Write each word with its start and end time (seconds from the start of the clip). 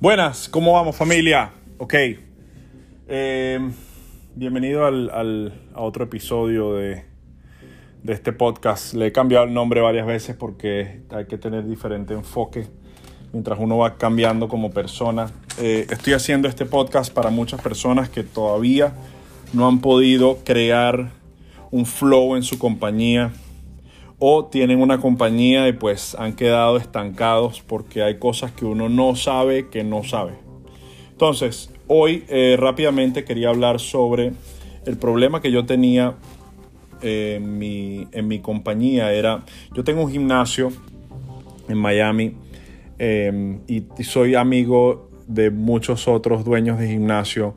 Buenas, 0.00 0.48
¿cómo 0.48 0.72
vamos 0.72 0.96
familia? 0.96 1.52
Ok, 1.78 1.94
eh, 3.08 3.58
bienvenido 4.34 4.86
al, 4.86 5.10
al- 5.10 5.52
a 5.74 5.80
otro 5.82 6.04
episodio 6.04 6.74
de, 6.74 7.04
de 8.02 8.12
este 8.12 8.32
podcast. 8.32 8.94
Le 8.94 9.08
he 9.08 9.12
cambiado 9.12 9.44
el 9.46 9.52
nombre 9.54 9.80
varias 9.80 10.06
veces 10.06 10.36
porque 10.36 11.02
hay 11.10 11.26
que 11.26 11.36
tener 11.38 11.66
diferente 11.66 12.14
enfoque 12.14 12.66
mientras 13.32 13.58
uno 13.60 13.78
va 13.78 13.96
cambiando 13.98 14.48
como 14.48 14.70
persona. 14.70 15.30
Eh, 15.58 15.86
estoy 15.90 16.14
haciendo 16.14 16.48
este 16.48 16.64
podcast 16.66 17.12
para 17.12 17.30
muchas 17.30 17.60
personas 17.60 18.08
que 18.08 18.22
todavía 18.22 18.94
no 19.52 19.68
han 19.68 19.80
podido 19.80 20.38
crear 20.44 21.10
un 21.70 21.84
flow 21.86 22.36
en 22.36 22.42
su 22.42 22.58
compañía 22.58 23.32
o 24.20 24.44
tienen 24.44 24.80
una 24.80 25.00
compañía 25.00 25.66
y 25.66 25.72
pues 25.72 26.14
han 26.14 26.34
quedado 26.34 26.76
estancados 26.76 27.62
porque 27.66 28.02
hay 28.02 28.18
cosas 28.18 28.52
que 28.52 28.66
uno 28.66 28.88
no 28.88 29.16
sabe 29.16 29.68
que 29.68 29.82
no 29.82 30.04
sabe. 30.04 30.34
Entonces, 31.10 31.70
hoy 31.86 32.24
eh, 32.28 32.56
rápidamente 32.58 33.24
quería 33.24 33.48
hablar 33.48 33.80
sobre 33.80 34.32
el 34.84 34.98
problema 34.98 35.40
que 35.40 35.50
yo 35.50 35.64
tenía 35.64 36.14
eh, 37.00 37.36
en, 37.36 37.58
mi, 37.58 38.06
en 38.12 38.28
mi 38.28 38.40
compañía. 38.40 39.10
Era, 39.12 39.42
yo 39.74 39.84
tengo 39.84 40.04
un 40.04 40.10
gimnasio 40.10 40.70
en 41.68 41.78
Miami 41.78 42.36
eh, 42.98 43.58
y, 43.66 43.84
y 43.98 44.04
soy 44.04 44.34
amigo 44.34 45.08
de 45.26 45.50
muchos 45.50 46.06
otros 46.08 46.44
dueños 46.44 46.78
de 46.78 46.88
gimnasio. 46.88 47.54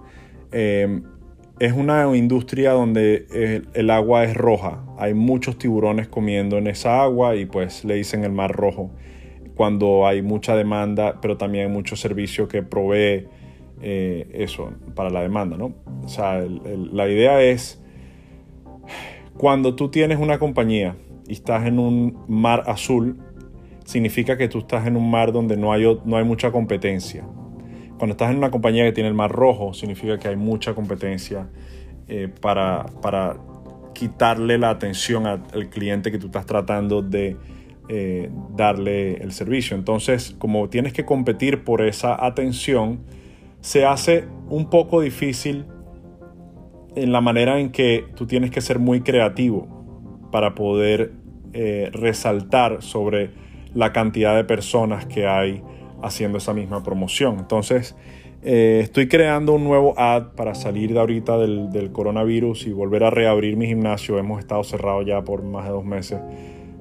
Eh, 1.63 1.67
es 1.67 1.73
una 1.73 2.15
industria 2.15 2.71
donde 2.71 3.25
el, 3.31 3.67
el 3.73 3.89
agua 3.89 4.23
es 4.23 4.33
roja. 4.35 4.83
Hay 4.97 5.13
muchos 5.13 5.57
tiburones 5.57 6.07
comiendo 6.07 6.57
en 6.57 6.67
esa 6.67 7.01
agua 7.01 7.35
y 7.35 7.45
pues 7.45 7.85
le 7.85 7.95
dicen 7.95 8.23
el 8.23 8.31
mar 8.31 8.51
rojo 8.51 8.91
cuando 9.55 10.07
hay 10.07 10.21
mucha 10.21 10.55
demanda, 10.55 11.19
pero 11.21 11.37
también 11.37 11.67
hay 11.67 11.71
mucho 11.71 11.95
servicio 11.95 12.47
que 12.47 12.63
provee 12.63 13.27
eh, 13.81 14.27
eso 14.33 14.71
para 14.95 15.09
la 15.09 15.21
demanda, 15.21 15.57
¿no? 15.57 15.73
O 16.03 16.07
sea, 16.07 16.41
la 16.41 17.07
idea 17.07 17.41
es 17.41 17.81
cuando 19.37 19.75
tú 19.75 19.89
tienes 19.89 20.17
una 20.17 20.39
compañía 20.39 20.95
y 21.27 21.33
estás 21.33 21.65
en 21.67 21.79
un 21.79 22.17
mar 22.27 22.63
azul, 22.65 23.19
significa 23.85 24.37
que 24.37 24.47
tú 24.47 24.59
estás 24.59 24.87
en 24.87 24.97
un 24.97 25.09
mar 25.09 25.31
donde 25.31 25.57
no 25.57 25.71
hay, 25.71 25.83
no 26.05 26.17
hay 26.17 26.23
mucha 26.23 26.51
competencia. 26.51 27.25
Cuando 28.03 28.15
estás 28.15 28.31
en 28.31 28.37
una 28.39 28.51
compañía 28.51 28.83
que 28.83 28.91
tiene 28.91 29.07
el 29.07 29.15
mar 29.15 29.31
rojo, 29.31 29.73
significa 29.73 30.19
que 30.19 30.27
hay 30.27 30.35
mucha 30.35 30.75
competencia 30.75 31.47
eh, 32.09 32.27
para, 32.41 32.85
para 33.01 33.37
quitarle 33.93 34.57
la 34.57 34.71
atención 34.71 35.25
al, 35.25 35.69
cliente 35.69 36.11
que 36.11 36.19
tú 36.19 36.25
estás 36.25 36.45
tratando 36.45 37.01
de 37.01 37.37
eh, 37.87 38.29
darle 38.57 39.13
el 39.23 39.31
servicio. 39.31 39.77
Entonces, 39.77 40.35
como 40.37 40.67
tienes 40.67 40.91
que 40.91 41.05
competir 41.05 41.63
por 41.63 41.81
esa 41.81 42.25
atención, 42.25 42.99
se 43.61 43.85
hace 43.85 44.25
un 44.49 44.69
poco 44.69 44.99
difícil 44.99 45.65
en 46.97 47.13
la 47.13 47.21
manera 47.21 47.57
en 47.57 47.71
que 47.71 48.03
tú 48.15 48.27
tienes 48.27 48.51
que 48.51 48.59
ser 48.59 48.79
muy 48.79 48.99
creativo 48.99 50.27
para 50.29 50.55
poder 50.55 51.13
eh, 51.53 51.89
resaltar 51.93 52.81
sobre 52.81 53.31
la 53.73 53.93
cantidad 53.93 54.35
de 54.35 54.43
personas 54.43 55.05
que 55.05 55.25
hay 55.25 55.63
haciendo 56.03 56.37
esa 56.37 56.53
misma 56.53 56.83
promoción. 56.83 57.39
Entonces, 57.39 57.95
eh, 58.43 58.81
estoy 58.83 59.07
creando 59.07 59.53
un 59.53 59.63
nuevo 59.63 59.97
ad 59.97 60.33
para 60.35 60.53
salir 60.53 60.93
de 60.93 60.99
ahorita 60.99 61.37
del, 61.37 61.91
coronavirus 61.93 62.67
y 62.67 62.73
volver 62.73 63.05
a 63.05 63.09
reabrir 63.09 63.55
mi 63.55 63.67
gimnasio. 63.67 64.19
Hemos 64.19 64.39
estado 64.39 64.63
cerrados 64.63 65.05
ya 65.05 65.23
por 65.23 65.43
más 65.43 65.65
de 65.65 65.71
dos 65.71 65.85
meses. 65.85 66.19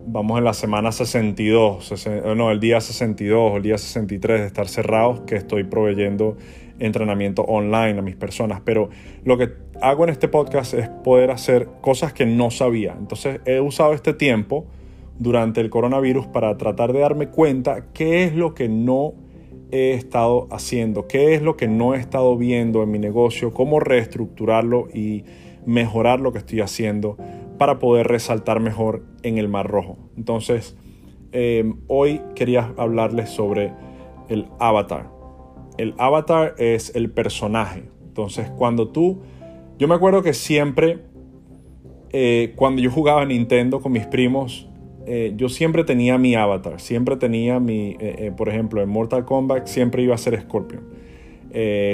Vamos 0.05 0.39
en 0.39 0.45
la 0.45 0.53
semana 0.53 0.91
62, 0.91 1.93
sesen- 1.93 2.23
eh, 2.25 2.34
no, 2.34 2.50
el 2.50 2.59
día 2.59 2.81
62 2.81 3.53
o 3.53 3.56
el 3.56 3.62
día 3.62 3.78
63 3.78 4.41
de 4.41 4.47
estar 4.48 4.67
cerrados, 4.67 5.20
que 5.20 5.37
estoy 5.37 5.62
proveyendo 5.62 6.37
entrenamiento 6.81 7.43
online 7.43 8.00
a 8.00 8.03
mis 8.03 8.16
personas. 8.16 8.60
Pero 8.65 8.89
lo 9.25 9.39
que 9.39 9.50
hago 9.81 10.03
en 10.03 10.10
este 10.10 10.27
podcast 10.27 10.75
es 10.75 10.89
poder 10.89 11.31
hacer 11.31 11.69
cosas 11.81 12.12
que 12.12 12.27
no 12.27 12.50
sabía. 12.50 12.97
Entonces 12.99 13.41
he 13.44 13.60
usado 13.60 13.93
este 13.93 14.12
tiempo 14.12 14.66
durante 15.19 15.61
el 15.61 15.71
coronavirus 15.71 16.27
para 16.27 16.56
tratar 16.56 16.93
de 16.93 17.00
darme 17.00 17.28
cuenta 17.28 17.93
qué 17.93 18.25
es 18.25 18.34
lo 18.34 18.55
que 18.55 18.69
no 18.69 19.15
he 19.71 19.93
estado 19.95 20.49
haciendo, 20.50 21.09
qué 21.09 21.34
es 21.34 21.43
lo 21.43 21.56
que 21.56 21.67
no 21.67 21.95
he 21.95 21.99
estado 21.99 22.37
viendo 22.37 22.83
en 22.83 22.91
mi 22.91 22.99
negocio, 22.99 23.55
cómo 23.55 23.81
reestructurarlo 23.81 24.89
y 24.93 25.25
mejorar 25.65 26.21
lo 26.21 26.33
que 26.33 26.39
estoy 26.39 26.61
haciendo 26.61 27.17
para 27.59 27.78
poder 27.78 28.06
resaltar 28.09 28.61
mejor 28.61 29.05
en 29.22 29.39
el 29.39 29.49
Mar 29.49 29.69
Rojo. 29.69 29.97
Entonces, 30.17 30.77
eh, 31.33 31.72
hoy 31.87 32.21
quería 32.34 32.75
hablarles 32.77 33.31
sobre 33.31 33.72
el 34.28 34.47
avatar. 34.59 35.11
El 35.78 35.95
avatar 35.99 36.55
es 36.59 36.95
el 36.95 37.11
personaje. 37.11 37.84
Entonces, 38.05 38.51
cuando 38.51 38.89
tú, 38.89 39.22
yo 39.78 39.89
me 39.89 39.95
acuerdo 39.95 40.22
que 40.22 40.34
siempre, 40.34 40.99
eh, 42.11 42.53
cuando 42.56 42.83
yo 42.83 42.91
jugaba 42.91 43.22
a 43.22 43.27
Nintendo 43.27 43.81
con 43.81 43.93
mis 43.93 44.06
primos, 44.06 44.69
eh, 45.07 45.33
yo 45.37 45.49
siempre 45.49 45.85
tenía 45.85 46.19
mi 46.19 46.35
avatar, 46.35 46.81
siempre 46.81 47.17
tenía 47.17 47.59
mi, 47.61 47.97
eh, 47.99 48.17
eh, 48.19 48.33
por 48.37 48.49
ejemplo, 48.49 48.83
en 48.83 48.89
Mortal 48.89 49.25
Kombat 49.25 49.67
siempre 49.67 50.03
iba 50.03 50.15
a 50.15 50.19
ser 50.19 50.41
Scorpion. 50.41 50.83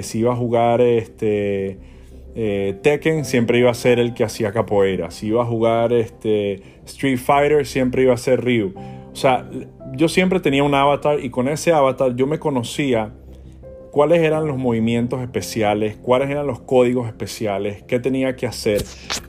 Si 0.02 0.20
iba 0.20 0.32
a 0.32 0.36
jugar 0.36 0.80
este, 0.80 1.78
Tekken, 2.34 3.24
siempre 3.24 3.58
iba 3.58 3.70
a 3.70 3.74
ser 3.74 3.98
el 3.98 4.14
que 4.14 4.22
hacía 4.22 4.52
capoeira. 4.52 5.10
Si 5.10 5.28
iba 5.28 5.42
a 5.42 5.46
jugar 5.46 5.92
este, 5.92 6.62
Street 6.84 7.18
Fighter, 7.18 7.66
siempre 7.66 8.02
iba 8.02 8.14
a 8.14 8.18
ser 8.18 8.44
Ryu. 8.44 8.72
O 9.12 9.16
sea, 9.16 9.50
yo 9.96 10.08
siempre 10.08 10.38
tenía 10.38 10.62
un 10.62 10.74
avatar 10.74 11.18
y 11.18 11.30
con 11.30 11.48
ese 11.48 11.72
avatar 11.72 12.14
yo 12.14 12.28
me 12.28 12.38
conocía 12.38 13.12
cuáles 13.98 14.22
eran 14.22 14.46
los 14.46 14.56
movimientos 14.58 15.20
especiales, 15.22 15.96
cuáles 15.96 16.30
eran 16.30 16.46
los 16.46 16.60
códigos 16.60 17.08
especiales, 17.08 17.82
qué 17.82 17.98
tenía 17.98 18.36
que 18.36 18.46
hacer. 18.46 18.84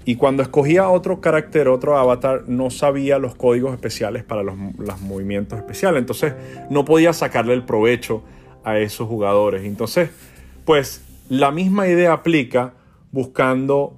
Y 0.06 0.16
cuando 0.16 0.44
escogía 0.44 0.90
otro 0.90 1.22
carácter, 1.22 1.68
otro 1.68 1.98
avatar, 1.98 2.44
no 2.46 2.70
sabía 2.70 3.18
los 3.18 3.34
códigos 3.34 3.74
especiales 3.74 4.24
para 4.24 4.44
los, 4.44 4.56
los 4.78 5.02
movimientos 5.02 5.58
especiales. 5.58 6.02
Entonces 6.02 6.36
no 6.70 6.86
podía 6.86 7.14
sacarle 7.14 7.56
el 7.56 7.64
provecho 7.64 8.22
a 8.64 8.78
esos 8.78 9.08
jugadores. 9.08 9.64
Entonces, 9.64 10.12
pues 10.66 11.04
la 11.30 11.50
misma 11.50 11.88
idea 11.88 12.14
aplica 12.14 12.76
buscando 13.12 13.98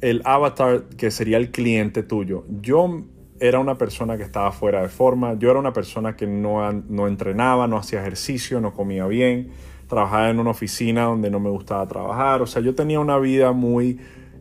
el 0.00 0.22
avatar 0.24 0.86
que 0.96 1.12
sería 1.12 1.36
el 1.36 1.52
cliente 1.52 2.02
tuyo. 2.02 2.44
Yo 2.62 3.04
era 3.40 3.58
una 3.58 3.76
persona 3.76 4.16
que 4.16 4.22
estaba 4.22 4.52
fuera 4.52 4.82
de 4.82 4.88
forma, 4.88 5.34
yo 5.34 5.50
era 5.50 5.58
una 5.58 5.72
persona 5.72 6.16
que 6.16 6.26
no, 6.26 6.72
no 6.72 7.06
entrenaba, 7.06 7.66
no 7.66 7.76
hacía 7.76 8.00
ejercicio, 8.00 8.60
no 8.60 8.72
comía 8.72 9.06
bien, 9.06 9.50
trabajaba 9.88 10.30
en 10.30 10.38
una 10.38 10.50
oficina 10.50 11.04
donde 11.04 11.30
no 11.30 11.40
me 11.40 11.50
gustaba 11.50 11.86
trabajar, 11.86 12.42
o 12.42 12.46
sea, 12.46 12.62
yo 12.62 12.74
tenía 12.74 13.00
una 13.00 13.18
vida 13.18 13.52
muy 13.52 13.98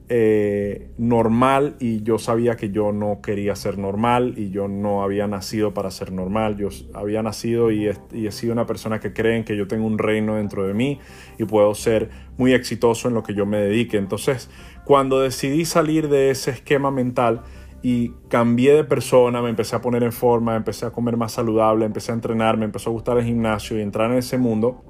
eh, 0.10 0.88
normal 0.98 1.76
y 1.82 2.02
yo 2.02 2.18
sabía 2.18 2.56
que 2.56 2.70
yo 2.70 2.94
no 2.94 3.20
quería 3.22 3.58
ser 3.58 3.78
normal 3.78 4.36
y 4.38 4.52
yo 4.52 4.70
no 4.70 5.04
había 5.04 5.28
nacido 5.28 5.74
para 5.74 5.92
ser 5.92 6.14
normal, 6.14 6.56
yo 6.56 6.70
había 6.94 7.22
nacido 7.22 7.72
y 7.72 7.90
he, 7.90 7.94
y 8.14 8.28
he 8.28 8.32
sido 8.32 8.54
una 8.54 8.66
persona 8.66 9.02
que 9.02 9.12
cree 9.12 9.36
en 9.36 9.44
que 9.44 9.58
yo 9.58 9.68
tengo 9.68 9.86
un 9.86 9.98
reino 9.98 10.36
dentro 10.36 10.66
de 10.66 10.74
mí 10.74 11.02
y 11.38 11.44
puedo 11.44 11.76
ser 11.76 12.10
muy 12.38 12.54
exitoso 12.54 13.10
en 13.10 13.16
lo 13.16 13.24
que 13.24 13.34
yo 13.34 13.46
me 13.46 13.58
dedique. 13.58 13.98
Entonces, 13.98 14.50
cuando 14.86 15.20
decidí 15.20 15.66
salir 15.66 16.08
de 16.08 16.30
ese 16.30 16.52
esquema 16.52 16.90
mental, 16.90 17.44
y 17.82 18.10
cambié 18.30 18.74
de 18.74 18.84
persona, 18.84 19.42
me 19.42 19.50
empecé 19.50 19.76
a 19.76 19.82
poner 19.82 20.04
en 20.04 20.12
forma, 20.12 20.56
empecé 20.56 20.86
a 20.86 20.92
comer 20.92 21.18
más 21.18 21.34
saludable, 21.34 21.86
empecé 21.86 22.12
a 22.12 22.16
entrenar, 22.16 22.58
me 22.58 22.66
empezó 22.66 22.90
a 22.90 22.94
gustar 22.94 23.18
el 23.18 23.26
gimnasio 23.26 23.78
y 23.78 23.82
entrar 23.82 24.12
en 24.12 24.18
ese 24.18 24.38
mundo, 24.38 24.84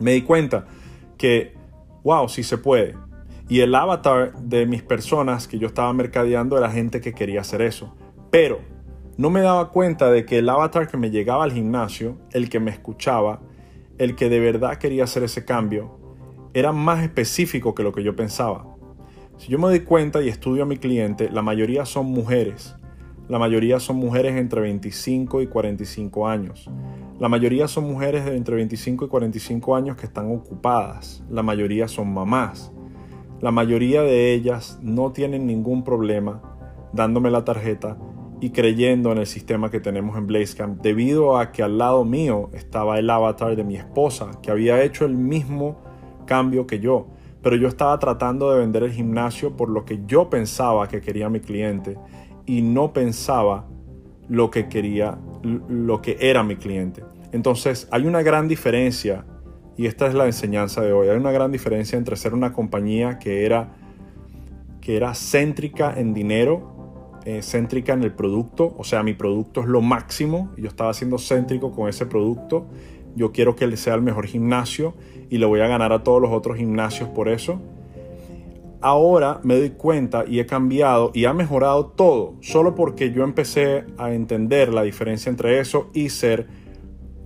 me 0.00 0.12
di 0.12 0.22
cuenta 0.22 0.66
que, 1.16 1.54
wow, 2.04 2.28
sí 2.28 2.42
se 2.42 2.58
puede. 2.58 2.96
Y 3.48 3.60
el 3.60 3.74
avatar 3.74 4.34
de 4.38 4.66
mis 4.66 4.82
personas 4.82 5.48
que 5.48 5.58
yo 5.58 5.68
estaba 5.68 5.92
mercadeando 5.92 6.58
era 6.58 6.70
gente 6.70 7.00
que 7.00 7.14
quería 7.14 7.40
hacer 7.40 7.62
eso. 7.62 7.94
Pero 8.30 8.60
no 9.16 9.30
me 9.30 9.40
daba 9.40 9.70
cuenta 9.70 10.10
de 10.10 10.26
que 10.26 10.38
el 10.38 10.48
avatar 10.48 10.86
que 10.86 10.96
me 10.96 11.10
llegaba 11.10 11.44
al 11.44 11.52
gimnasio, 11.52 12.18
el 12.32 12.50
que 12.50 12.60
me 12.60 12.70
escuchaba, 12.70 13.40
el 13.96 14.14
que 14.16 14.28
de 14.28 14.38
verdad 14.38 14.76
quería 14.76 15.04
hacer 15.04 15.22
ese 15.22 15.44
cambio, 15.44 15.98
era 16.54 16.72
más 16.72 17.02
específico 17.02 17.74
que 17.74 17.82
lo 17.82 17.92
que 17.92 18.02
yo 18.02 18.14
pensaba. 18.14 18.77
Si 19.38 19.52
yo 19.52 19.58
me 19.58 19.68
doy 19.68 19.80
cuenta 19.80 20.20
y 20.20 20.28
estudio 20.28 20.64
a 20.64 20.66
mi 20.66 20.78
cliente, 20.78 21.30
la 21.30 21.42
mayoría 21.42 21.84
son 21.84 22.06
mujeres. 22.06 22.74
La 23.28 23.38
mayoría 23.38 23.78
son 23.78 23.96
mujeres 23.96 24.34
entre 24.34 24.60
25 24.60 25.42
y 25.42 25.46
45 25.46 26.26
años. 26.26 26.68
La 27.20 27.28
mayoría 27.28 27.68
son 27.68 27.84
mujeres 27.84 28.24
de 28.24 28.36
entre 28.36 28.56
25 28.56 29.04
y 29.04 29.08
45 29.08 29.76
años 29.76 29.96
que 29.96 30.06
están 30.06 30.34
ocupadas. 30.34 31.22
La 31.30 31.44
mayoría 31.44 31.86
son 31.86 32.12
mamás. 32.12 32.72
La 33.40 33.52
mayoría 33.52 34.02
de 34.02 34.34
ellas 34.34 34.80
no 34.82 35.12
tienen 35.12 35.46
ningún 35.46 35.84
problema 35.84 36.42
dándome 36.92 37.30
la 37.30 37.44
tarjeta 37.44 37.96
y 38.40 38.50
creyendo 38.50 39.12
en 39.12 39.18
el 39.18 39.26
sistema 39.26 39.70
que 39.70 39.78
tenemos 39.78 40.18
en 40.18 40.26
Blazecamp 40.26 40.82
debido 40.82 41.38
a 41.38 41.52
que 41.52 41.62
al 41.62 41.78
lado 41.78 42.04
mío 42.04 42.50
estaba 42.54 42.98
el 42.98 43.08
avatar 43.08 43.54
de 43.54 43.62
mi 43.62 43.76
esposa 43.76 44.32
que 44.42 44.50
había 44.50 44.82
hecho 44.82 45.04
el 45.04 45.14
mismo 45.16 45.80
cambio 46.26 46.66
que 46.66 46.80
yo 46.80 47.06
pero 47.42 47.56
yo 47.56 47.68
estaba 47.68 47.98
tratando 47.98 48.50
de 48.52 48.60
vender 48.60 48.82
el 48.82 48.92
gimnasio 48.92 49.56
por 49.56 49.68
lo 49.68 49.84
que 49.84 50.00
yo 50.06 50.28
pensaba 50.28 50.88
que 50.88 51.00
quería 51.00 51.28
mi 51.28 51.40
cliente 51.40 51.96
y 52.46 52.62
no 52.62 52.92
pensaba 52.92 53.66
lo 54.28 54.50
que 54.50 54.68
quería, 54.68 55.18
lo 55.42 56.02
que 56.02 56.16
era 56.20 56.42
mi 56.42 56.56
cliente. 56.56 57.02
Entonces 57.32 57.88
hay 57.90 58.06
una 58.06 58.22
gran 58.22 58.48
diferencia 58.48 59.24
y 59.76 59.86
esta 59.86 60.08
es 60.08 60.14
la 60.14 60.26
enseñanza 60.26 60.80
de 60.80 60.92
hoy. 60.92 61.08
Hay 61.08 61.16
una 61.16 61.30
gran 61.30 61.52
diferencia 61.52 61.96
entre 61.96 62.16
ser 62.16 62.34
una 62.34 62.52
compañía 62.52 63.18
que 63.18 63.46
era, 63.46 63.76
que 64.80 64.96
era 64.96 65.14
céntrica 65.14 65.94
en 65.96 66.14
dinero, 66.14 67.20
eh, 67.24 67.42
céntrica 67.42 67.92
en 67.92 68.02
el 68.02 68.12
producto, 68.12 68.74
o 68.76 68.82
sea, 68.82 69.02
mi 69.02 69.14
producto 69.14 69.60
es 69.60 69.66
lo 69.66 69.80
máximo, 69.80 70.52
y 70.56 70.62
yo 70.62 70.68
estaba 70.68 70.92
siendo 70.94 71.18
céntrico 71.18 71.70
con 71.70 71.88
ese 71.88 72.06
producto, 72.06 72.66
yo 73.18 73.32
quiero 73.32 73.56
que 73.56 73.76
sea 73.76 73.94
el 73.94 74.02
mejor 74.02 74.26
gimnasio 74.26 74.94
y 75.28 75.38
le 75.38 75.46
voy 75.46 75.60
a 75.60 75.66
ganar 75.66 75.92
a 75.92 76.04
todos 76.04 76.22
los 76.22 76.30
otros 76.30 76.56
gimnasios 76.56 77.08
por 77.08 77.28
eso. 77.28 77.60
Ahora 78.80 79.40
me 79.42 79.58
doy 79.58 79.70
cuenta 79.70 80.24
y 80.26 80.38
he 80.38 80.46
cambiado 80.46 81.10
y 81.12 81.24
ha 81.24 81.34
mejorado 81.34 81.86
todo, 81.86 82.36
solo 82.40 82.76
porque 82.76 83.10
yo 83.10 83.24
empecé 83.24 83.84
a 83.98 84.12
entender 84.12 84.72
la 84.72 84.82
diferencia 84.82 85.30
entre 85.30 85.58
eso 85.58 85.90
y 85.92 86.10
ser 86.10 86.46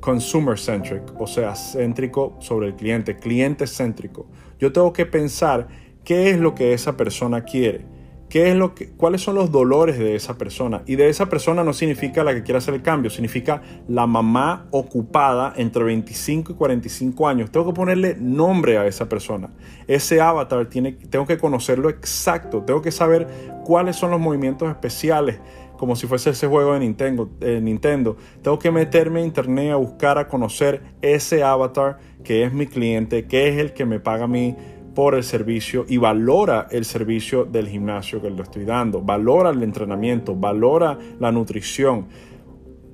consumer 0.01 0.59
centric, 0.59 1.03
o 1.21 1.27
sea, 1.27 1.55
céntrico 1.55 2.37
sobre 2.41 2.69
el 2.69 2.75
cliente, 2.75 3.17
cliente 3.17 3.67
céntrico. 3.67 4.27
Yo 4.59 4.73
tengo 4.73 4.95
que 4.95 5.05
pensar 5.05 5.69
qué 6.05 6.31
es 6.31 6.41
lo 6.41 6.55
que 6.55 6.73
esa 6.73 6.97
persona 6.97 7.45
quiere 7.45 7.92
¿Qué 8.33 8.49
es 8.49 8.57
lo 8.57 8.75
que, 8.75 8.89
¿Cuáles 8.89 9.21
son 9.21 9.35
los 9.35 9.53
dolores 9.53 9.99
de 9.99 10.15
esa 10.15 10.39
persona? 10.39 10.81
Y 10.87 10.97
de 10.97 11.11
esa 11.11 11.27
persona 11.27 11.65
no 11.65 11.75
significa 11.75 12.25
la 12.25 12.33
que 12.33 12.43
quiera 12.43 12.61
hacer 12.61 12.73
el 12.73 12.81
cambio, 12.81 13.11
significa 13.11 13.61
la 13.89 14.07
mamá 14.07 14.69
ocupada 14.71 15.53
entre 15.55 15.85
25 15.85 16.53
y 16.53 16.55
45 16.55 17.29
años. 17.29 17.51
Tengo 17.51 17.67
que 17.67 17.75
ponerle 17.75 18.17
nombre 18.19 18.79
a 18.79 18.87
esa 18.87 19.07
persona. 19.07 19.51
Ese 19.87 20.23
avatar 20.23 20.65
tiene, 20.71 20.93
tengo 20.93 21.27
que 21.27 21.37
conocerlo 21.37 21.91
exacto, 21.91 22.63
tengo 22.63 22.81
que 22.81 22.91
saber 22.91 23.29
cuáles 23.67 23.97
son 23.97 24.11
los 24.11 24.19
movimientos 24.19 24.67
especiales, 24.71 25.39
como 25.77 25.95
si 25.95 26.07
fuese 26.07 26.31
ese 26.31 26.47
juego 26.47 26.73
de 26.73 26.81
Nintendo, 26.81 27.29
de 27.39 27.61
Nintendo. 27.61 28.17
Tengo 28.41 28.59
que 28.59 28.71
meterme 28.71 29.21
a 29.21 29.25
internet 29.27 29.73
a 29.73 29.77
buscar, 29.77 30.17
a 30.17 30.27
conocer 30.27 30.81
ese 31.03 31.43
avatar 31.43 31.99
que 32.25 32.45
es 32.45 32.55
mi 32.55 32.67
cliente, 32.67 33.27
que 33.27 33.49
es 33.49 33.59
el 33.59 33.75
que 33.75 33.85
me 33.85 34.01
paga 34.01 34.27
mi 34.27 34.57
por 34.95 35.15
el 35.15 35.25
servicio 35.25 35.85
y 35.89 35.97
valora 35.97 36.69
el 36.71 36.85
servicio 36.85 37.45
del 37.45 37.69
gimnasio 37.69 38.21
que 38.21 38.31
le 38.31 38.43
estoy 38.43 38.65
dando, 38.65 39.01
valora 39.01 39.51
el 39.51 39.63
entrenamiento, 39.63 40.35
valora 40.35 40.99
la 41.19 41.33
nutrición. 41.33 42.07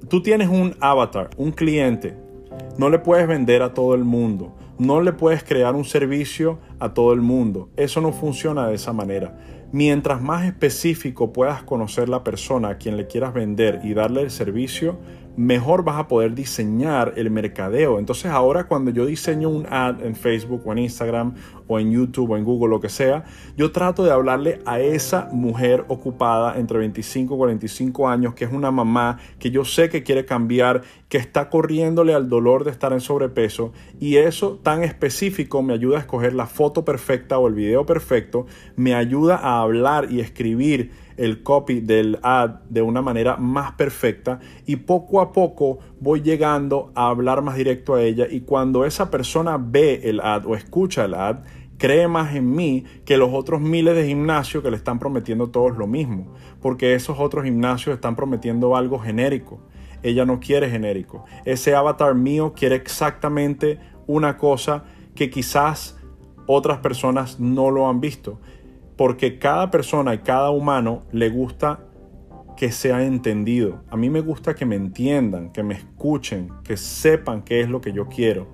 Tú 0.08 0.22
tienes 0.22 0.48
un 0.48 0.74
avatar, 0.80 1.30
un 1.36 1.52
cliente, 1.52 2.16
no 2.78 2.88
le 2.90 2.98
puedes 2.98 3.26
vender 3.26 3.62
a 3.62 3.74
todo 3.74 3.94
el 3.94 4.04
mundo, 4.04 4.54
no 4.78 5.00
le 5.00 5.12
puedes 5.12 5.42
crear 5.42 5.74
un 5.74 5.84
servicio 5.84 6.58
a 6.78 6.94
todo 6.94 7.12
el 7.12 7.20
mundo, 7.20 7.70
eso 7.76 8.00
no 8.00 8.12
funciona 8.12 8.68
de 8.68 8.76
esa 8.76 8.92
manera. 8.92 9.38
Mientras 9.70 10.22
más 10.22 10.46
específico 10.46 11.32
puedas 11.32 11.62
conocer 11.62 12.08
la 12.08 12.24
persona 12.24 12.68
a 12.70 12.78
quien 12.78 12.96
le 12.96 13.06
quieras 13.06 13.34
vender 13.34 13.80
y 13.84 13.92
darle 13.92 14.22
el 14.22 14.30
servicio, 14.30 14.98
mejor 15.36 15.84
vas 15.84 15.98
a 15.98 16.08
poder 16.08 16.34
diseñar 16.34 17.14
el 17.16 17.30
mercadeo. 17.30 17.98
Entonces 17.98 18.26
ahora 18.26 18.64
cuando 18.64 18.90
yo 18.90 19.06
diseño 19.06 19.48
un 19.48 19.66
ad 19.70 20.04
en 20.04 20.16
Facebook 20.16 20.62
o 20.64 20.72
en 20.72 20.78
Instagram 20.78 21.34
o 21.66 21.78
en 21.78 21.92
YouTube 21.92 22.30
o 22.30 22.36
en 22.36 22.44
Google, 22.44 22.70
lo 22.70 22.80
que 22.80 22.88
sea, 22.88 23.24
yo 23.56 23.70
trato 23.70 24.04
de 24.04 24.10
hablarle 24.10 24.60
a 24.66 24.80
esa 24.80 25.28
mujer 25.30 25.84
ocupada 25.88 26.58
entre 26.58 26.78
25 26.78 27.34
y 27.34 27.36
45 27.36 28.08
años, 28.08 28.34
que 28.34 28.44
es 28.44 28.52
una 28.52 28.70
mamá 28.70 29.18
que 29.38 29.50
yo 29.50 29.64
sé 29.64 29.88
que 29.88 30.02
quiere 30.02 30.24
cambiar, 30.24 30.82
que 31.08 31.18
está 31.18 31.50
corriéndole 31.50 32.14
al 32.14 32.28
dolor 32.28 32.64
de 32.64 32.70
estar 32.70 32.92
en 32.92 33.00
sobrepeso 33.00 33.72
y 34.00 34.16
eso 34.16 34.58
tan 34.62 34.82
específico 34.82 35.62
me 35.62 35.74
ayuda 35.74 35.98
a 35.98 36.00
escoger 36.00 36.34
la 36.34 36.46
foto 36.46 36.84
perfecta 36.84 37.38
o 37.38 37.48
el 37.48 37.54
video 37.54 37.86
perfecto, 37.86 38.46
me 38.76 38.94
ayuda 38.94 39.36
a 39.36 39.60
hablar 39.60 40.10
y 40.10 40.20
escribir 40.20 40.90
el 41.18 41.42
copy 41.42 41.80
del 41.80 42.18
ad 42.22 42.60
de 42.70 42.80
una 42.80 43.02
manera 43.02 43.36
más 43.36 43.72
perfecta 43.72 44.40
y 44.66 44.76
poco 44.76 45.20
a 45.20 45.32
poco 45.32 45.80
voy 46.00 46.22
llegando 46.22 46.90
a 46.94 47.08
hablar 47.08 47.42
más 47.42 47.56
directo 47.56 47.94
a 47.94 48.02
ella 48.02 48.26
y 48.30 48.40
cuando 48.40 48.84
esa 48.84 49.10
persona 49.10 49.58
ve 49.60 50.00
el 50.04 50.20
ad 50.20 50.46
o 50.46 50.54
escucha 50.54 51.04
el 51.04 51.14
ad, 51.14 51.40
cree 51.76 52.08
más 52.08 52.34
en 52.34 52.54
mí 52.54 52.84
que 53.04 53.16
los 53.16 53.30
otros 53.32 53.60
miles 53.60 53.94
de 53.94 54.06
gimnasios 54.06 54.62
que 54.62 54.70
le 54.70 54.76
están 54.76 54.98
prometiendo 54.98 55.50
todos 55.50 55.76
lo 55.76 55.86
mismo, 55.86 56.34
porque 56.60 56.94
esos 56.94 57.18
otros 57.18 57.44
gimnasios 57.44 57.94
están 57.94 58.16
prometiendo 58.16 58.76
algo 58.76 58.98
genérico. 58.98 59.60
Ella 60.02 60.24
no 60.24 60.38
quiere 60.38 60.70
genérico. 60.70 61.24
Ese 61.44 61.74
avatar 61.74 62.14
mío 62.14 62.52
quiere 62.54 62.76
exactamente 62.76 63.78
una 64.06 64.36
cosa 64.36 64.84
que 65.14 65.30
quizás 65.30 65.98
otras 66.46 66.78
personas 66.78 67.40
no 67.40 67.70
lo 67.70 67.88
han 67.88 68.00
visto 68.00 68.38
porque 68.98 69.38
cada 69.38 69.70
persona 69.70 70.12
y 70.12 70.18
cada 70.18 70.50
humano 70.50 71.04
le 71.12 71.30
gusta 71.30 71.86
que 72.56 72.72
sea 72.72 73.04
entendido. 73.04 73.84
A 73.90 73.96
mí 73.96 74.10
me 74.10 74.20
gusta 74.20 74.56
que 74.56 74.66
me 74.66 74.74
entiendan, 74.74 75.52
que 75.52 75.62
me 75.62 75.74
escuchen, 75.74 76.50
que 76.64 76.76
sepan 76.76 77.42
qué 77.42 77.60
es 77.60 77.68
lo 77.68 77.80
que 77.80 77.92
yo 77.92 78.08
quiero. 78.08 78.48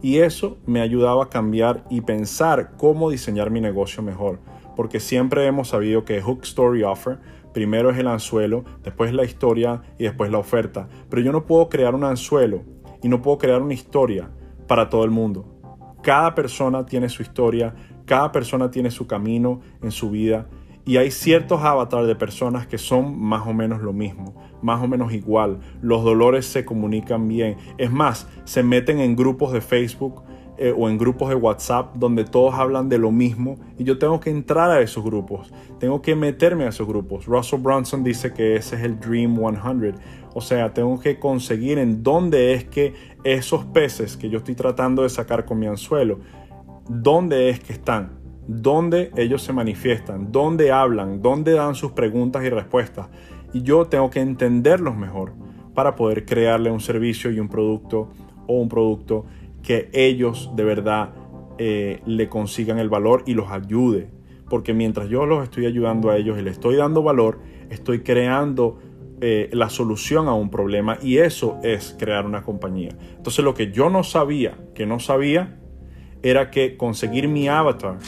Y 0.00 0.18
eso 0.18 0.58
me 0.66 0.78
ha 0.78 0.84
ayudado 0.84 1.20
a 1.20 1.28
cambiar 1.28 1.84
y 1.90 2.02
pensar 2.02 2.76
cómo 2.76 3.10
diseñar 3.10 3.50
mi 3.50 3.60
negocio 3.60 4.00
mejor. 4.00 4.38
Porque 4.76 5.00
siempre 5.00 5.44
hemos 5.46 5.70
sabido 5.70 6.04
que 6.04 6.22
Hook 6.22 6.44
Story 6.44 6.84
Offer 6.84 7.18
primero 7.52 7.90
es 7.90 7.98
el 7.98 8.06
anzuelo, 8.06 8.64
después 8.84 9.12
la 9.12 9.24
historia 9.24 9.82
y 9.98 10.04
después 10.04 10.30
la 10.30 10.38
oferta. 10.38 10.88
Pero 11.10 11.22
yo 11.22 11.32
no 11.32 11.44
puedo 11.44 11.68
crear 11.68 11.96
un 11.96 12.04
anzuelo 12.04 12.62
y 13.02 13.08
no 13.08 13.20
puedo 13.20 13.38
crear 13.38 13.60
una 13.60 13.74
historia 13.74 14.30
para 14.68 14.88
todo 14.88 15.02
el 15.02 15.10
mundo. 15.10 15.58
Cada 16.04 16.36
persona 16.36 16.86
tiene 16.86 17.08
su 17.08 17.22
historia, 17.22 17.74
cada 18.08 18.32
persona 18.32 18.70
tiene 18.72 18.90
su 18.90 19.06
camino 19.06 19.60
en 19.82 19.92
su 19.92 20.10
vida 20.10 20.48
y 20.84 20.96
hay 20.96 21.10
ciertos 21.10 21.62
avatars 21.62 22.06
de 22.06 22.16
personas 22.16 22.66
que 22.66 22.78
son 22.78 23.20
más 23.20 23.46
o 23.46 23.52
menos 23.52 23.82
lo 23.82 23.92
mismo, 23.92 24.34
más 24.62 24.82
o 24.82 24.88
menos 24.88 25.12
igual. 25.12 25.60
Los 25.82 26.02
dolores 26.02 26.46
se 26.46 26.64
comunican 26.64 27.28
bien. 27.28 27.58
Es 27.76 27.92
más, 27.92 28.26
se 28.44 28.62
meten 28.62 28.98
en 28.98 29.14
grupos 29.14 29.52
de 29.52 29.60
Facebook 29.60 30.22
eh, 30.56 30.74
o 30.74 30.88
en 30.88 30.96
grupos 30.96 31.28
de 31.28 31.34
WhatsApp 31.34 31.94
donde 31.96 32.24
todos 32.24 32.54
hablan 32.54 32.88
de 32.88 32.96
lo 32.96 33.12
mismo 33.12 33.58
y 33.76 33.84
yo 33.84 33.98
tengo 33.98 34.18
que 34.18 34.30
entrar 34.30 34.70
a 34.70 34.80
esos 34.80 35.04
grupos, 35.04 35.52
tengo 35.78 36.00
que 36.00 36.16
meterme 36.16 36.64
a 36.64 36.70
esos 36.70 36.88
grupos. 36.88 37.26
Russell 37.26 37.60
Brunson 37.60 38.02
dice 38.02 38.32
que 38.32 38.56
ese 38.56 38.76
es 38.76 38.82
el 38.82 38.98
Dream 38.98 39.36
100. 39.36 39.94
O 40.32 40.40
sea, 40.40 40.72
tengo 40.72 40.98
que 40.98 41.18
conseguir 41.18 41.76
en 41.78 42.02
dónde 42.02 42.54
es 42.54 42.64
que 42.64 42.94
esos 43.24 43.66
peces 43.66 44.16
que 44.16 44.30
yo 44.30 44.38
estoy 44.38 44.54
tratando 44.54 45.02
de 45.02 45.10
sacar 45.10 45.44
con 45.44 45.58
mi 45.58 45.66
anzuelo 45.66 46.18
dónde 46.88 47.50
es 47.50 47.60
que 47.60 47.72
están, 47.72 48.18
dónde 48.46 49.10
ellos 49.16 49.42
se 49.42 49.52
manifiestan, 49.52 50.32
dónde 50.32 50.72
hablan, 50.72 51.22
dónde 51.22 51.52
dan 51.52 51.74
sus 51.74 51.92
preguntas 51.92 52.44
y 52.44 52.48
respuestas. 52.48 53.08
Y 53.52 53.62
yo 53.62 53.86
tengo 53.86 54.10
que 54.10 54.20
entenderlos 54.20 54.96
mejor 54.96 55.32
para 55.74 55.94
poder 55.94 56.24
crearle 56.24 56.70
un 56.70 56.80
servicio 56.80 57.30
y 57.30 57.38
un 57.38 57.48
producto 57.48 58.10
o 58.46 58.54
un 58.54 58.68
producto 58.68 59.26
que 59.62 59.90
ellos 59.92 60.50
de 60.56 60.64
verdad 60.64 61.10
eh, 61.58 62.00
le 62.06 62.28
consigan 62.28 62.78
el 62.78 62.88
valor 62.88 63.22
y 63.26 63.34
los 63.34 63.50
ayude. 63.50 64.10
Porque 64.48 64.72
mientras 64.72 65.08
yo 65.08 65.26
los 65.26 65.44
estoy 65.44 65.66
ayudando 65.66 66.10
a 66.10 66.16
ellos 66.16 66.38
y 66.38 66.42
les 66.42 66.54
estoy 66.54 66.76
dando 66.76 67.02
valor, 67.02 67.40
estoy 67.68 68.00
creando 68.00 68.78
eh, 69.20 69.50
la 69.52 69.68
solución 69.68 70.28
a 70.28 70.34
un 70.34 70.48
problema 70.48 70.96
y 71.02 71.18
eso 71.18 71.58
es 71.62 71.94
crear 71.98 72.24
una 72.24 72.42
compañía. 72.42 72.96
Entonces 73.16 73.44
lo 73.44 73.52
que 73.52 73.70
yo 73.70 73.90
no 73.90 74.04
sabía, 74.04 74.56
que 74.74 74.86
no 74.86 75.00
sabía, 75.00 75.58
era 76.22 76.50
que 76.50 76.76
conseguir 76.76 77.28
mi 77.28 77.48
avatar 77.48 77.98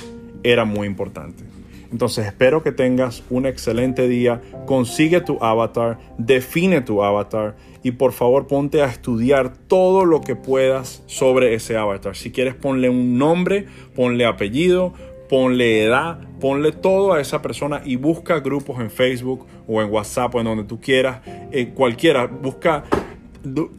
era 0.42 0.64
muy 0.64 0.86
importante. 0.86 1.44
Entonces 1.92 2.26
espero 2.26 2.62
que 2.62 2.70
tengas 2.70 3.24
un 3.30 3.46
excelente 3.46 4.06
día, 4.06 4.40
consigue 4.66 5.20
tu 5.20 5.42
avatar, 5.42 5.98
define 6.18 6.82
tu 6.82 7.02
avatar 7.02 7.56
y 7.82 7.92
por 7.92 8.12
favor 8.12 8.46
ponte 8.46 8.82
a 8.82 8.86
estudiar 8.86 9.56
todo 9.56 10.04
lo 10.04 10.20
que 10.20 10.36
puedas 10.36 11.02
sobre 11.06 11.54
ese 11.54 11.76
avatar. 11.76 12.14
Si 12.14 12.30
quieres 12.30 12.54
ponle 12.54 12.88
un 12.88 13.18
nombre, 13.18 13.66
ponle 13.96 14.24
apellido, 14.24 14.94
ponle 15.28 15.84
edad, 15.84 16.20
ponle 16.40 16.70
todo 16.70 17.12
a 17.12 17.20
esa 17.20 17.42
persona 17.42 17.82
y 17.84 17.96
busca 17.96 18.38
grupos 18.38 18.80
en 18.80 18.90
Facebook 18.90 19.46
o 19.66 19.82
en 19.82 19.90
WhatsApp 19.90 20.34
o 20.34 20.40
en 20.40 20.44
donde 20.44 20.64
tú 20.64 20.80
quieras, 20.80 21.20
eh, 21.50 21.72
cualquiera, 21.74 22.26
busca 22.26 22.84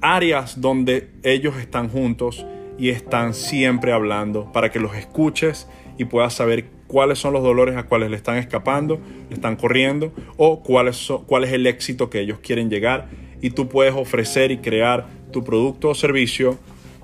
áreas 0.02 0.60
donde 0.60 1.12
ellos 1.24 1.56
están 1.58 1.88
juntos 1.90 2.46
y 2.82 2.90
están 2.90 3.36
siempre 3.36 3.94
hablando 3.94 4.52
para 4.52 4.72
que 4.72 4.80
los 4.80 4.96
escuches 4.96 5.68
y 6.00 6.06
puedas 6.06 6.34
saber 6.34 6.66
cuáles 6.88 7.20
son 7.20 7.32
los 7.32 7.44
dolores 7.44 7.78
a 7.78 7.84
cuales 7.84 8.10
le 8.10 8.18
están 8.18 8.38
escapando, 8.38 9.00
le 9.30 9.36
están 9.36 9.56
corriendo 9.56 10.12
o 10.36 10.64
cuál 10.64 10.92
cuál 11.28 11.44
es 11.44 11.54
el 11.54 11.68
éxito 11.68 12.10
que 12.10 12.22
ellos 12.22 12.40
quieren 12.40 12.72
llegar. 12.72 13.08
Y 13.40 13.52
tú 13.52 13.70
puedes 13.70 13.94
ofrecer 13.94 14.50
y 14.50 14.58
crear 14.58 15.06
tu 15.32 15.44
producto 15.44 15.90
o 15.90 15.96
servicio 15.96 16.58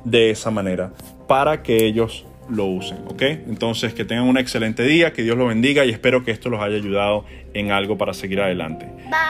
de 0.03 0.31
esa 0.31 0.49
manera 0.49 0.93
para 1.27 1.61
que 1.61 1.85
ellos 1.85 2.25
lo 2.49 2.65
usen, 2.65 2.99
¿ok? 3.07 3.21
Entonces, 3.21 3.93
que 3.93 4.05
tengan 4.05 4.25
un 4.25 4.37
excelente 4.37 4.83
día, 4.83 5.13
que 5.13 5.23
Dios 5.23 5.37
los 5.37 5.47
bendiga 5.47 5.85
y 5.85 5.89
espero 5.89 6.23
que 6.23 6.31
esto 6.31 6.49
los 6.49 6.61
haya 6.61 6.75
ayudado 6.75 7.25
en 7.53 7.71
algo 7.71 7.97
para 7.97 8.13
seguir 8.13 8.39
adelante. 8.41 8.87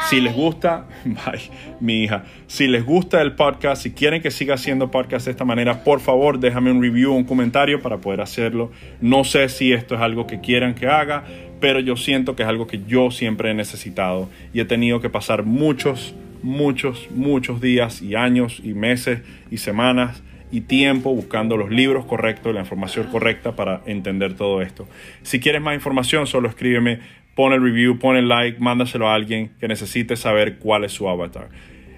Si 0.10 0.22
les 0.22 0.36
gusta, 0.36 0.88
bye, 1.06 1.42
mi 1.80 2.04
hija, 2.04 2.26
si 2.48 2.68
les 2.68 2.86
gusta 2.86 3.22
el 3.22 3.34
podcast, 3.34 3.82
si 3.82 3.92
quieren 3.92 4.22
que 4.22 4.32
siga 4.32 4.56
haciendo 4.56 4.92
podcast 4.92 5.26
de 5.26 5.32
esta 5.32 5.46
manera, 5.46 5.84
por 5.84 6.00
favor, 6.00 6.40
déjame 6.40 6.72
un 6.72 6.82
review, 6.82 7.14
un 7.14 7.24
comentario 7.24 7.82
para 7.82 7.98
poder 7.98 8.22
hacerlo. 8.22 8.72
No 9.02 9.24
sé 9.24 9.50
si 9.50 9.74
esto 9.74 9.96
es 9.96 10.02
algo 10.02 10.28
que 10.28 10.40
quieran 10.40 10.76
que 10.76 10.88
haga, 10.88 11.24
pero 11.60 11.80
yo 11.80 11.96
siento 11.96 12.36
que 12.36 12.44
es 12.44 12.50
algo 12.50 12.68
que 12.68 12.82
yo 12.88 13.12
siempre 13.12 13.52
he 13.52 13.54
necesitado 13.54 14.30
y 14.54 14.60
he 14.60 14.66
tenido 14.66 15.02
que 15.02 15.10
pasar 15.10 15.44
muchos, 15.44 16.14
muchos, 16.44 17.08
muchos 17.12 17.62
días 17.62 18.02
y 18.02 18.16
años 18.16 18.62
y 18.64 18.74
meses 18.74 19.22
y 19.50 19.58
semanas 19.58 20.22
y 20.52 20.62
tiempo 20.62 21.14
buscando 21.14 21.58
los 21.58 21.70
libros 21.70 22.06
correctos, 22.06 22.54
la 22.54 22.62
información 22.62 23.08
correcta 23.12 23.56
para 23.56 23.82
entender 23.86 24.36
todo 24.36 24.62
esto. 24.62 24.88
Si 25.24 25.40
quieres 25.40 25.62
más 25.62 25.76
información, 25.76 26.28
solo 26.28 26.48
escríbeme, 26.48 27.00
pon 27.36 27.54
el 27.54 27.62
review, 27.62 28.00
pon 28.00 28.16
el 28.16 28.28
like, 28.28 28.60
mándaselo 28.60 29.10
a 29.10 29.14
alguien 29.14 29.52
que 29.60 29.68
necesite 29.68 30.16
saber 30.16 30.58
cuál 30.58 30.84
es 30.84 30.92
su 30.92 31.10
avatar. 31.10 31.50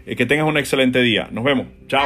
Eh, 0.06 0.16
que 0.16 0.26
tengas 0.26 0.48
un 0.48 0.58
excelente 0.58 1.02
día. 1.02 1.28
Nos 1.32 1.44
vemos. 1.44 1.68
Chao. 1.88 2.06